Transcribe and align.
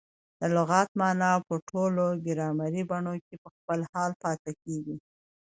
د 0.39 0.41
لغت 0.55 0.89
مانا 0.99 1.31
په 1.47 1.55
ټولو 1.69 2.05
ګرامري 2.25 2.81
بڼو 2.89 3.13
کښي 3.23 3.35
په 3.43 3.49
خپل 3.57 3.79
حال 3.91 4.11
پاته 4.21 4.51
کیږي. 4.63 4.95